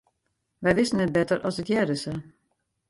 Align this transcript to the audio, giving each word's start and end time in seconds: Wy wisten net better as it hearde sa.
Wy 0.63 0.71
wisten 0.77 0.97
net 0.99 1.15
better 1.17 1.39
as 1.47 1.59
it 1.61 1.69
hearde 1.71 1.95
sa. 2.03 2.13